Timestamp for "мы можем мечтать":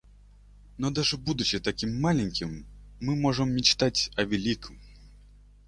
2.99-4.09